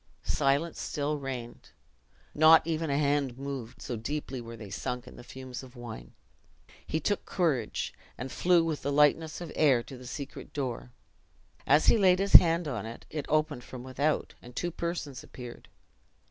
Silence 0.23 0.79
still 0.81 1.19
reigned; 1.19 1.69
not 2.33 2.65
even 2.65 2.89
a 2.89 2.97
hand 2.97 3.37
moved, 3.37 3.83
so 3.83 3.95
deeply 3.95 4.41
were 4.41 4.57
they 4.57 4.71
sunk 4.71 5.05
in 5.05 5.15
the 5.15 5.23
fumes 5.23 5.61
of 5.61 5.75
wine. 5.75 6.13
He 6.87 6.99
took 6.99 7.23
courage, 7.23 7.93
and 8.17 8.31
flew 8.31 8.63
with 8.63 8.81
the 8.81 8.91
lightness 8.91 9.41
of 9.41 9.51
air 9.55 9.83
to 9.83 9.99
the 9.99 10.07
secret 10.07 10.53
door. 10.53 10.89
As 11.67 11.85
he 11.85 11.99
laid 11.99 12.17
his 12.17 12.33
hand 12.33 12.67
on 12.67 12.87
it, 12.87 13.05
it 13.11 13.27
opened 13.29 13.63
from 13.63 13.83
without, 13.83 14.33
and 14.41 14.55
two 14.55 14.71
persons 14.71 15.23
appeared. 15.23 15.69